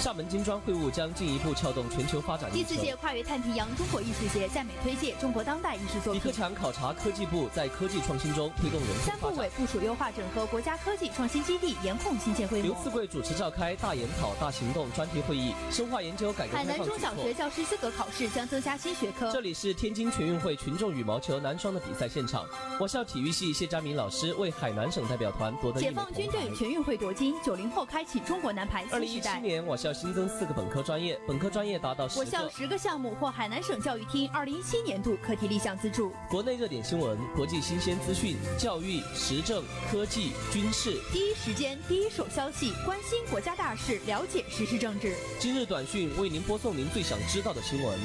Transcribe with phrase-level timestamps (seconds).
[0.00, 6.14] 厦门金砖会晤将进一步撬动全球发展第四届跨越太平洋中国艺术节在美推介中国当代艺术作品。
[6.14, 12.68] 李克强考察科技部在科技创新中推动人三部委部署优化整合国家科技创新基地，严控新建规模。
[12.68, 19.30] 刘赐贵主持召开大研讨大行动专题会议，深化研究改革海南中小学教师资格考试将增加新学科。
[19.30, 22.46] 这里是天津全运会群众羽毛球男双的比赛现场，
[22.80, 28.96] 我校体育系谢佳明老师为海南省代表团夺得解放军队全运会夺金，九零后开启中国男排新时代。
[28.96, 36.12] 二零一七年，我校新增四个本科专业，本科专业达到十我校十个项目获海南省教育厅二零一七年度课题立项资助。
[36.28, 45.14] 国内热点新闻、国际新鲜资讯、教育、时政、科技、军事，第一时间、第一手消息，关心国家大事，了解时事政治。
[45.38, 47.98] 今日短讯为您播送您最想知道的新闻。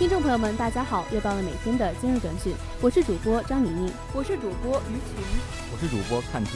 [0.00, 1.04] 听众朋友们，大家好！
[1.12, 5.22] 又到了每天的今日短讯，我是主播张宁宁，我是主播于晴，
[5.70, 6.52] 我是主播看特。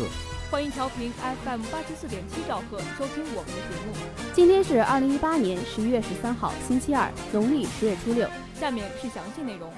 [0.50, 1.12] 欢迎调频
[1.44, 3.92] FM 八十四点七兆赫收听我们的节目。
[4.32, 8.26] 今天是二零一八年十一月十三号，星期二，农历十月初六。
[8.58, 9.70] 下面是详细内容。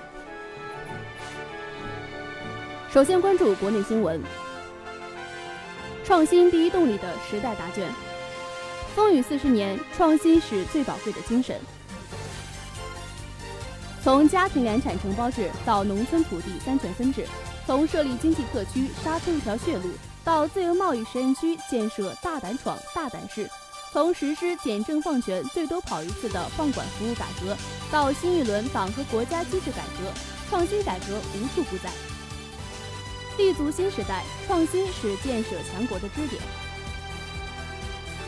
[2.88, 4.22] 首先关注国内新闻。
[6.04, 7.90] 创新第一动力的时代答卷。
[8.94, 11.60] 风雨四十年，创新是最宝贵的精神。
[14.06, 17.26] 从家庭联产承包制到农村土地三权分置，
[17.66, 19.90] 从设立经济特区杀出一条血路，
[20.22, 23.50] 到自由贸易实验区建设大胆闯大胆试，
[23.92, 27.56] 从实施简政放权最多跑一次的放管服务改革，
[27.90, 30.12] 到新一轮党和国家机制改革，
[30.48, 31.90] 创新改革无处不在。
[33.38, 36.40] 立足新时代，创新是建设强国的支点。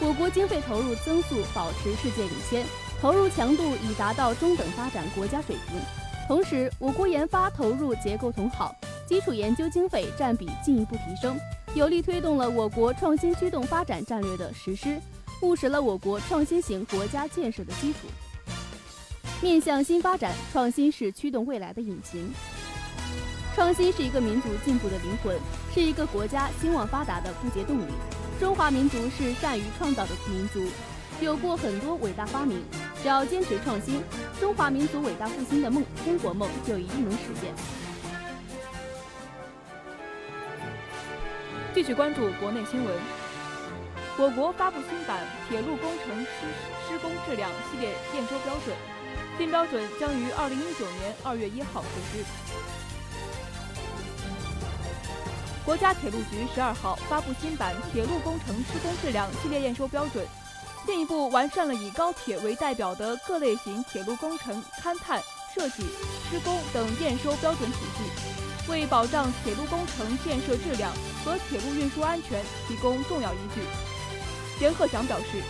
[0.01, 2.67] 我国经费投入增速保持世界领先。
[3.01, 5.79] 投入强度已达到中等发展国家水平，
[6.27, 8.75] 同时，我国研发投入结构同好，
[9.07, 11.39] 基础研究经费占比进一步提升，
[11.75, 15.01] 有力推动了我国创新驱动发展战略的实施，
[15.43, 18.09] 务实了我国创新型国家建设的基础。
[19.41, 22.29] 面向新发展，创新是驱动未来的引擎。
[23.55, 25.39] 创新是一个民族进步的灵魂，
[25.73, 27.93] 是一个国家兴旺发达的不竭动力。
[28.41, 30.61] 中华民族是善于创造的民族。
[31.21, 32.63] 有过很多伟大发明，
[33.01, 34.03] 只要坚持创新，
[34.41, 37.55] 中华民族伟大复兴的梦——中国梦就一定能实现。
[41.73, 42.93] 继续关注国内新闻，
[44.19, 46.29] 我国发布新版铁路工程施
[46.89, 48.77] 施工质量系列验收标准，
[49.39, 52.25] 新标准将于二零一九年二月一号实施。
[55.65, 60.27] 国家铁路局十二号发布新版铁路工程施工质量系列验收标准。
[60.89, 65.23] 进一步完善了以高铁为代表的各类型铁路工程勘探、
[65.55, 65.83] 设计、
[66.31, 70.91] 施工等验收标准体系，为保障铁路工程建设质量
[71.23, 73.61] 和铁路运输安全提供重要依据。
[74.65, 75.43] 严鹤翔表示，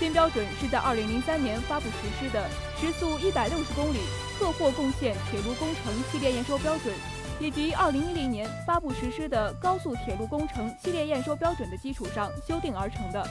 [0.00, 4.00] 新标准是在2003年发布实施的时速160公里
[4.40, 6.92] 客货共线铁路工程系列验收标准，
[7.38, 13.24] 以及2010年发布实施的高速铁路工程系列验收标准的基础上修订而成的。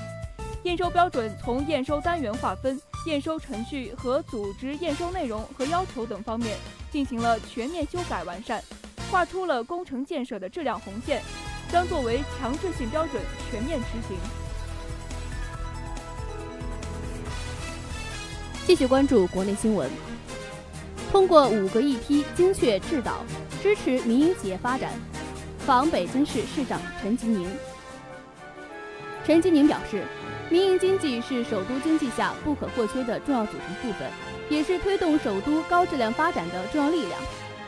[0.64, 6.58] 验收标准从验收单元划分、验收程序和组织验收内容和要求等方面
[6.92, 8.62] 进行了全面修改完善，
[9.09, 11.22] 画出了工程建设的质量红线，
[11.72, 14.18] 将作为强制性标准全面执行。
[18.68, 19.90] 继续关注国内新闻，
[21.09, 23.24] 通过五个一批精确制导，
[23.64, 24.91] 支持民营企业发展。
[25.59, 27.50] 访北京市市长陈吉宁。
[29.26, 30.03] 陈吉宁表示。
[30.50, 34.10] 民营经济是首都经济下不可或缺的重要组成部分，
[34.50, 37.22] 也是推动首都高质量发展的重要力量。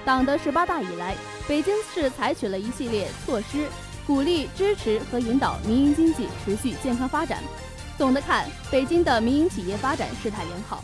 [0.04, 1.16] 党的十八大以来，
[1.48, 3.68] 北京市采取了一系列措施，
[4.08, 7.44] 鼓励、支持和引导民营经济持续健康发展。
[8.00, 10.84] 总的看，北京的民营企业发展势态良好。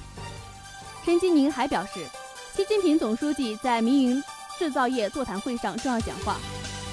[1.04, 2.06] 陈吉宁还表示，
[2.56, 4.24] 习近平总书记在民营
[4.60, 6.38] 制造业座谈会上重要讲话，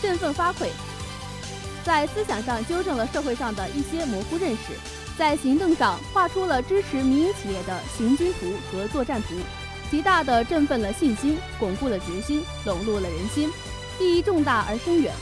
[0.01, 0.69] 振奋发聩。
[1.85, 4.73] 在思想上纠正了社会上的一些模糊认识，
[5.17, 9.35] 在行动上画出了支持民营企业的行军图和作战图，
[9.91, 13.49] 极大地振奋了信心，巩固了决心，笼络了人心，
[14.01, 15.13] 意义重大而深远。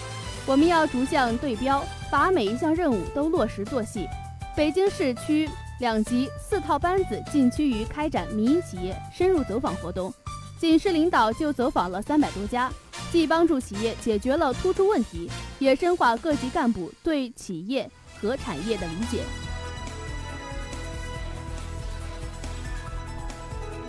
[0.47, 4.09] 我们要逐项对标，把每一项任务都落实做细。
[4.57, 5.49] 北京市区
[5.79, 10.13] 两级四套班子近区于开展民营企业深入走访活动，
[10.59, 12.73] 仅市领导就走访了三百多家。
[13.11, 17.87] 既帮助企业解决了突出问题，也深化各级干部对企业
[18.19, 19.19] 和产业的理解。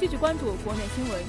[0.03, 1.23] 继续关注国内新闻，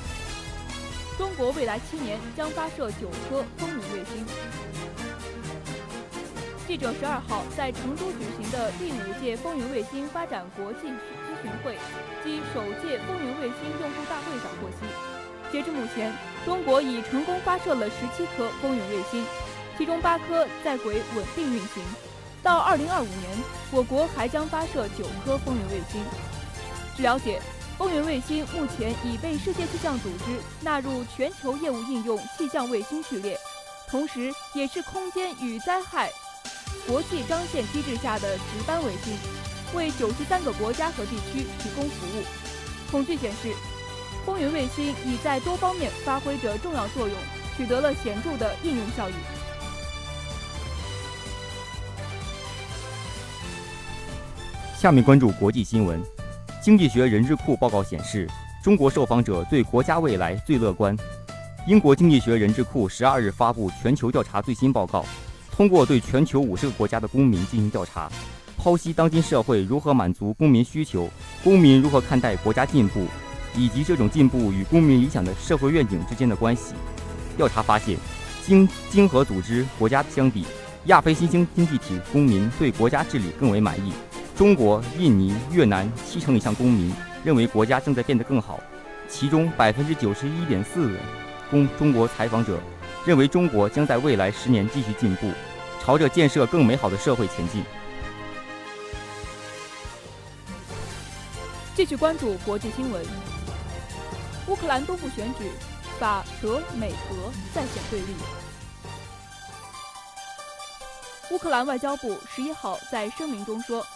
[1.16, 4.26] 中国未来七年将发射九颗风云卫星。
[6.66, 11.78] 记者十二号在成都举行的第五届风云卫星发展国际咨询会
[12.24, 16.12] 暨首届风云卫星用户大会上获悉，截至目前，
[16.44, 19.24] 中国已成功发射了十七颗风云卫星，
[19.78, 21.80] 其中八颗在轨稳定运行。
[22.42, 23.38] 到二零二五年，
[23.70, 26.02] 我国还将发射九颗风云卫星。
[26.96, 27.40] 据了解，
[27.76, 33.36] 风云卫星目前已被世界气象组织纳入全球业务应用气象卫星序列，
[33.88, 36.08] 同时也是空间与灾害。
[36.86, 39.16] 国际彰显机制下的值班卫星，
[39.74, 42.22] 为九十三个国家和地区提供服务。
[42.90, 43.52] 统计显示，
[44.24, 47.16] 风云卫星已在多方面发挥着重要作用，
[47.56, 49.14] 取得了显著的应用效益。
[54.78, 56.13] 下面关注国际新闻。
[56.64, 58.26] 经济学人智库报告显示，
[58.62, 60.96] 中国受访者对国家未来最乐观。
[61.66, 65.04] 英国经济学人智库十二日发布全球调查最新报告。
[65.52, 68.10] 通过对全球五十个国家的公民进行调查，
[68.58, 71.06] 剖析当今社会如何满足公民需求，
[71.42, 73.04] 公民如何看待国家进步，
[73.54, 76.72] 以及这种进步与公民理想的社会愿景之间的关系。
[77.36, 77.98] 调查发现，
[78.42, 80.46] 经经合组织国家相比，
[80.86, 83.92] 亚非新兴经济体公民对国家治理更为满意。
[84.36, 86.92] 中国、印尼、越南七成以上公民
[87.22, 88.58] 认为国家正在变得更好，
[89.08, 90.98] 其中百分之九十一点四
[91.50, 92.58] 公中国采访者。
[93.06, 95.30] 认为中国将在未来十年继续进步，
[95.84, 97.62] 朝着建设更美好的社会前进。
[101.76, 103.04] 继续关注国际新闻。
[104.46, 105.50] 乌克兰东部选举，
[106.00, 108.06] 法德美俄再显对立。
[111.30, 113.86] 乌克兰外交部十一号在声明中说，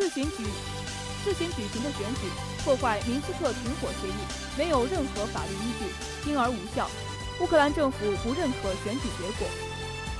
[0.00, 0.46] 自行举
[1.22, 2.30] 自行举行的选举
[2.64, 4.14] 破坏明斯克停火协议，
[4.56, 6.88] 没有任何法律依据，因而无效。
[7.38, 9.46] 乌克兰政府不认可选举结果。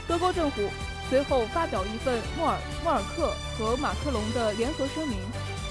[0.06, 0.68] 德国政府
[1.08, 5.18] 随后发表一份默尔默尔克和马克龙的联合声明，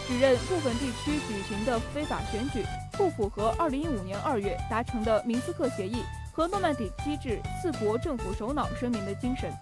[0.08, 6.02] 指认部分地区举行的非法选举不符合2015年2月达成的明斯克协议
[6.34, 9.54] 和诺曼底机制四国政府首脑声明的精神。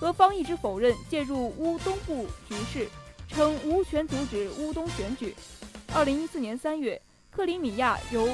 [0.00, 2.88] 俄方一直否认介入乌东部局势，
[3.30, 5.34] 称无权阻止乌东选举。
[5.94, 7.00] 2014年3月，
[7.30, 8.28] 克里米亚由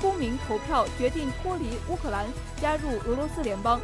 [0.00, 2.26] 公民投票决定脱离乌克兰，
[2.60, 3.80] 加入俄罗斯联邦。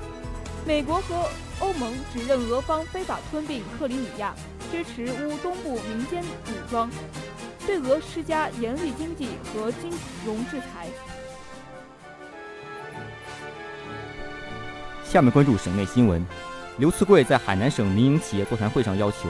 [0.67, 1.29] 美国和
[1.61, 4.35] 欧盟指认俄方非法吞并克里米亚，
[4.71, 6.91] 支持乌东部民间武装，
[7.67, 9.93] 对俄施加严厉经济和金
[10.27, 10.89] 融制裁。
[15.05, 16.25] 下面关注省内新闻。
[16.79, 19.29] 刘赐贵在海南省民营企业座谈会上要求，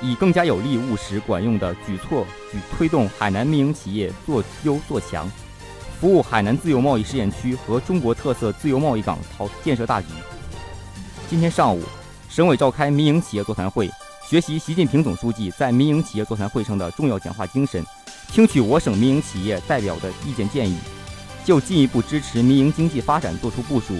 [0.00, 5.30] 以更加有力、务实、管用的举措举推动海南民营企业做优做强。
[6.00, 9.18] 服务海南自由贸易试验区和中国特色自由贸易港
[9.64, 10.08] 建设大局。
[11.28, 11.82] 今天上午，
[12.28, 13.90] 省委召开民营企业座谈会，
[14.28, 17.82] 学习习近平总书记在民营企业座谈会上的重要讲话精神，
[18.28, 20.76] 听取我省民营企业代表的意见建议，
[21.44, 23.94] 就进一步支持民营经济发展作出部署。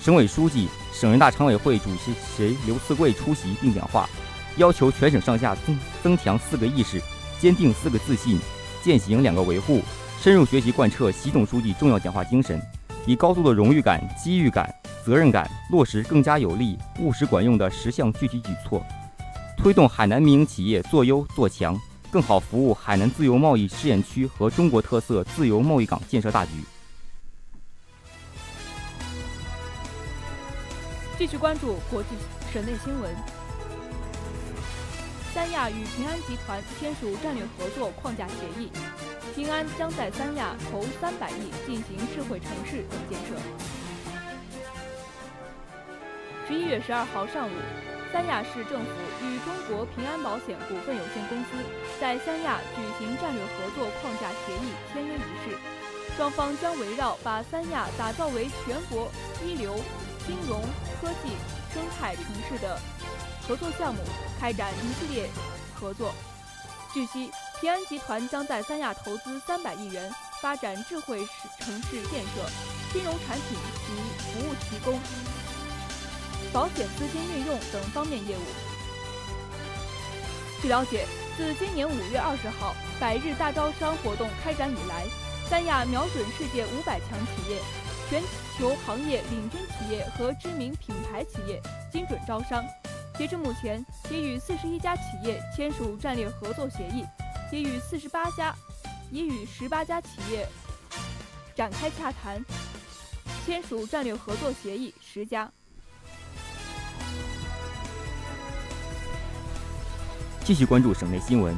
[0.00, 4.08] 省委书记、省人大常委会主席谁刘赐贵出席并讲话，
[4.56, 7.00] 要求全省上下增增强四个意识，
[7.38, 8.38] 坚定四个自信，
[8.82, 9.80] 践行两个维护。
[10.20, 12.60] 深入学习贯彻习总书记重要讲话精神，
[13.06, 14.70] 以高度的荣誉感、机遇感、
[15.02, 18.84] 责任感，落实更加有力、务实管用的十项具体举措，
[19.56, 21.74] 推动海南民营企业做优做强，
[22.10, 26.52] 更好服务海南自由贸易试验区和中国特色自由贸易港建设大局。
[31.16, 32.08] 继续关注国际
[32.52, 33.14] 省内新闻：
[35.32, 38.70] 三亚与平安集团签署战略合作框架协议。
[39.34, 43.36] 平安将在三亚投三百亿进行智慧城市等建设。
[46.48, 47.52] 十一月十二号上午，
[48.12, 48.90] 三亚市政府
[49.22, 51.50] 与中国平安保险股份有限公司
[52.00, 55.56] 在三亚举行战略合作框架协议签约仪式，
[56.16, 59.08] 双方将围绕把三亚打造为全国
[59.46, 59.78] 一流
[60.26, 60.60] 金融
[61.00, 61.30] 科技
[61.72, 62.76] 生态城市的
[63.50, 64.00] 合作项目
[64.38, 65.28] 开展一系列
[65.74, 66.14] 合作。
[66.94, 67.28] 据悉。
[67.60, 71.18] 平安集团将在三亚投资三百亿元，发展智慧
[71.58, 72.48] 城市建设、
[72.90, 73.92] 金融产品及
[74.32, 74.98] 服务提供、
[76.54, 78.40] 保险资金运用等方面业务。
[80.62, 85.06] 据了解，自今年五月二十号百日大招商活动开展以来，
[85.50, 87.60] 三亚瞄准世界五百强企业、
[88.08, 88.22] 全
[88.56, 91.60] 球行业领军企业和知名品牌企业
[91.92, 92.64] 精准招商。
[93.20, 97.04] 截至目前，已与四十一家企业签署战略合作协议，
[97.52, 98.54] 已与四十八家，
[99.12, 100.48] 已与十八家企业
[101.54, 102.42] 展开洽谈，
[103.44, 105.52] 签署战略合作协议十家。
[110.42, 111.54] 继续关注省内新闻，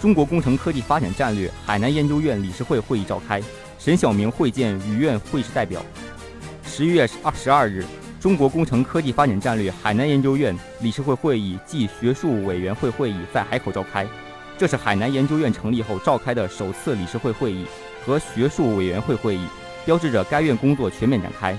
[0.00, 3.42] 中国工程科技发展战略海南研究院理事会会议召开，
[3.76, 5.82] 沈晓明会见与院会事代表。
[6.64, 7.84] 十一月二十二日，
[8.22, 14.06] 中国工程科技发展战略海南研究院理事会会议暨学术委员会会议在海口召开。
[14.56, 17.66] 这是海南研究院成立后召开的首次理事会会议
[18.06, 19.44] 和学术委员会会议，
[19.84, 21.58] 标志着该院工作全面展开。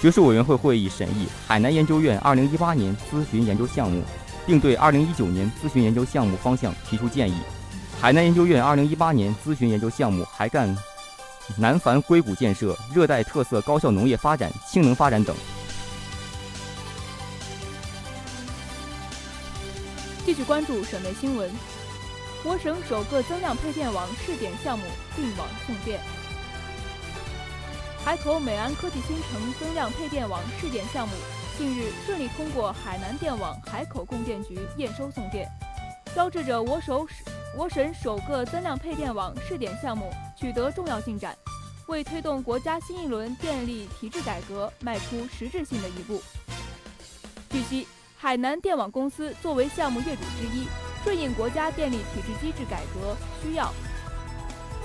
[0.00, 4.02] 学术委员会会议审议海南研究院二零一八年咨询研究项目。
[4.44, 7.36] 并对2019年咨询研究项目方向提出建议。
[8.00, 10.76] 海南研究院2018年咨询研究项目还干
[11.56, 15.34] 南繁硅谷建设、热带特色高效农业发展、氢能发展等。
[20.24, 21.50] 继续关注省内新闻，
[22.44, 24.84] 我省首个增量配电网试点项目
[25.16, 26.00] 并网送电。
[28.04, 31.14] 海口美安科技新城增量配电网试点项目。
[31.58, 35.46] 近日顺利通过海南电网海口供电局验收送电，
[36.14, 37.06] 标志着我省
[37.56, 40.10] 我省首个增量配电网试点项目
[40.42, 41.38] 取得重要进展，
[41.86, 46.20] 为推动国家新一轮电力体制改革迈出实质性的一步。
[47.48, 50.66] 据悉，海南电网公司作为项目业主之一，
[51.04, 53.72] 顺应国家电力体制机制改革需要，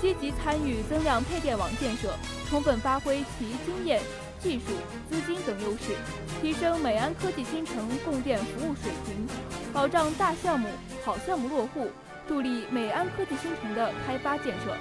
[0.00, 2.16] 积极参与增量配电网建设，
[2.48, 4.00] 充分发挥其经验。
[4.38, 4.66] 技术、
[5.10, 5.96] 资金等优势，
[6.40, 7.74] 提升美安科技新城
[8.04, 9.26] 供电服务水平，
[9.72, 10.68] 保障大项目、
[11.04, 11.90] 好项目落户，
[12.28, 14.76] 助力美安科技新城的开发建设。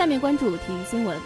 [0.00, 1.20] 下面关注体育新闻。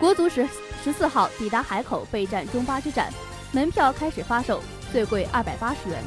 [0.00, 0.48] 国足十
[0.82, 3.12] 十四号抵达海口备战中巴之战，
[3.52, 6.02] 门票开始发售，最贵二百八十元。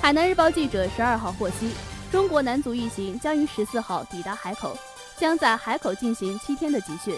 [0.00, 1.74] 海南日报记者十二号获悉。
[2.10, 4.74] 中国男足一行将于十四号抵达海口，
[5.18, 7.14] 将在海口进行七天的集训。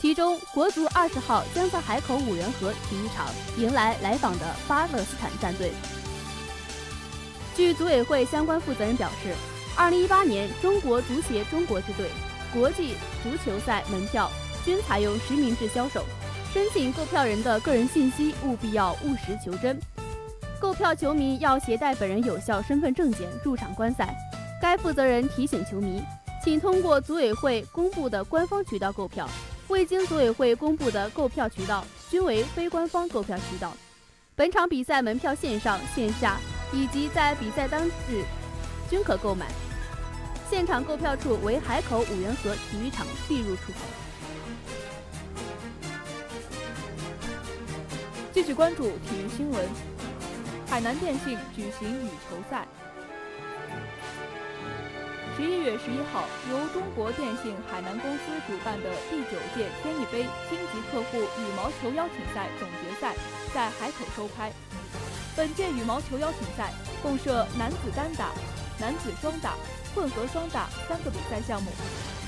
[0.00, 5.72] 其中，国足二十号将在海口五缘河体育场迎来来访的巴勒斯坦战队。
[7.56, 9.34] 据组委会相关负责人表示，
[9.78, 12.10] 二零一八年中国足协中国支队
[12.52, 14.28] 国际足球赛门票
[14.64, 16.04] 均采用实名制销售，
[16.52, 19.78] 申请购票人的个人信息务必要务实求真。
[20.60, 24.12] 购票球迷要携带本人有效身份证件入场观赛。
[24.60, 26.02] 该负责人提醒球迷，
[26.42, 29.28] 请通过组委会公布的官方渠道购票，
[29.68, 33.72] 未经组委会公布的购票渠道均为非官方购票渠道。
[34.34, 36.36] 本场比赛门票线上线下
[36.72, 38.24] 以及在比赛当日
[38.90, 39.46] 均可购买。
[40.50, 43.78] 现场购票处为海口五缘河体育场必入出口。
[48.32, 49.68] 继续关注体育新闻，
[50.66, 52.66] 海南电信举行羽球赛。
[55.36, 63.14] 十一月十一号，由中国电信海南公司主办的第九届天翼杯星级客户羽毛球邀请赛总决赛
[63.54, 64.50] 在海口收拍。
[65.36, 68.32] 本届羽毛球邀请赛共设男子单打、
[68.80, 69.54] 男子双打、
[69.94, 71.70] 混合双打三个比赛项目，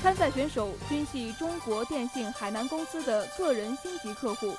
[0.03, 4.55] 参赛选手均系中国电信海南公司的个人星级客户，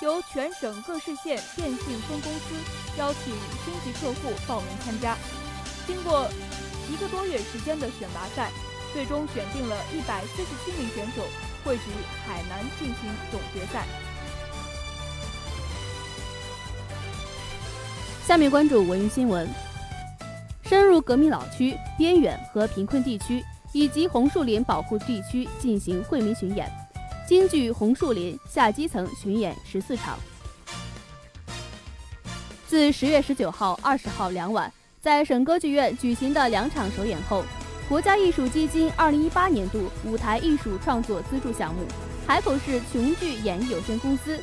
[0.00, 2.54] 由全省各市县电信分公司
[2.98, 3.32] 邀请
[3.64, 5.16] 星级客户报名参加。
[5.86, 6.28] 经过
[6.90, 8.50] 一个多月时间的选拔赛，
[8.92, 11.22] 最终选定了一百四十七名选手
[11.64, 11.82] 汇聚
[12.26, 13.86] 海南进行总决赛。
[18.26, 19.48] 下面关注文娱新闻：
[20.68, 23.42] 深入革命老区、边远和贫困地区
[23.72, 26.68] 以及红树林保护地区进行惠民巡演，
[27.28, 30.18] 京剧红树林下基层巡演十四场，
[32.66, 34.72] 自十月十九号、二十号两晚。
[35.00, 37.44] 在省歌剧院举行的两场首演后，
[37.88, 41.82] 国家艺术基金二零一八年度舞台艺术创作资助项目
[42.26, 44.40] 海口市琼剧演艺有限公司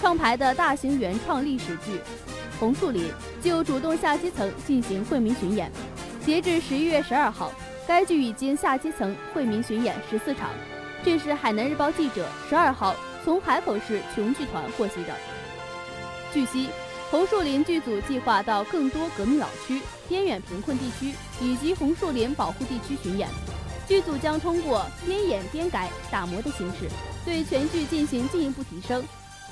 [0.00, 1.92] 创排的大型原创历史剧
[2.64, 3.02] 《红树林》
[3.44, 5.70] 就主动下基层进行惠民巡演。
[6.24, 7.52] 截至十一月十二号，
[7.86, 10.48] 该剧已经下基层惠民巡演十四场。
[11.04, 15.14] 这是海南日报记者十二号从海口市琼剧团获悉的。
[16.32, 16.70] 据悉。
[17.10, 23.28] 红树林剧组计划到更多革命老区、边远贫困地区以及红树林保护地区巡演。
[23.86, 26.88] 剧组将通过边演边改、打磨的形式，
[27.24, 29.04] 对全剧进行进一步提升。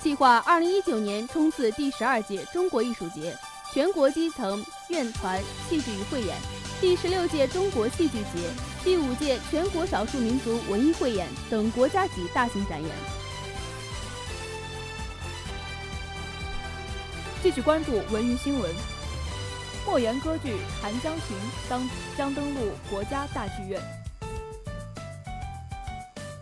[0.03, 3.39] 计划二零一九年冲刺第十二届中国艺术节、
[3.73, 6.37] 全国基层院团戏剧与汇演、
[6.81, 8.51] 第十六届中国戏剧节、
[8.83, 12.91] 第五届全国少数民族文艺汇演等国家级大型展演。
[17.41, 18.75] 继续关注文娱新闻，
[19.87, 20.49] 莫言歌剧
[20.83, 21.37] 《寒江行》
[21.69, 23.81] 当将登陆国家大剧院。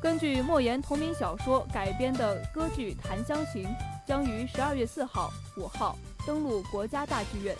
[0.02, 3.64] 根据莫言同名小说改编的歌剧《檀香刑》
[4.07, 5.95] 将于十二月四号、五号
[6.26, 7.54] 登陆国家大剧院。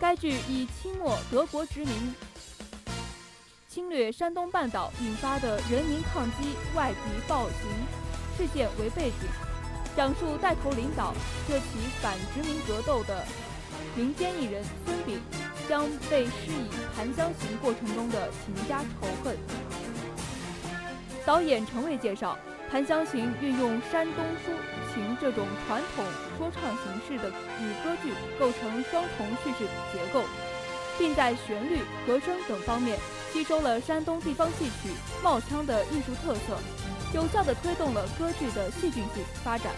[0.00, 2.14] 该剧以清末德国殖民
[3.68, 7.58] 侵略山东半岛引发的人民抗击外敌暴行
[8.38, 9.28] 事件为背景，
[9.94, 11.12] 讲述带头领导
[11.46, 11.66] 这起
[12.00, 13.26] 反殖民格斗的
[13.94, 15.20] 民间艺人孙炳
[15.68, 19.36] 将被施以檀香刑过程中的秦家仇恨。
[21.28, 22.38] 导演陈蔚介绍，
[22.70, 26.02] 檀香刑运用山东抒情这种传统
[26.38, 30.24] 说唱形式的与歌剧构成双重叙事结构，
[30.98, 32.98] 并在旋律、和声等方面
[33.30, 34.88] 吸收了山东地方戏曲
[35.22, 36.58] 冒腔的艺术特色，
[37.12, 39.70] 有效地推动了歌剧的戏剧性发展。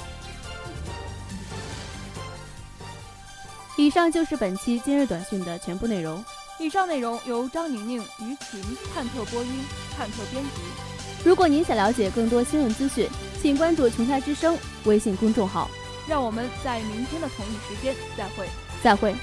[3.77, 6.25] 以上就是本期今日短讯的全部内容。
[6.61, 8.63] 以上内容由张宁宁、于晴
[8.95, 9.65] 探特播音、
[9.97, 10.90] 探特编辑。
[11.23, 13.07] 如果您想了解更多新闻资讯，
[13.43, 15.71] 请关注“琼台之声”微信公众号。
[16.09, 18.47] 让我们在明天的同一时间再会。
[18.83, 19.15] 再会。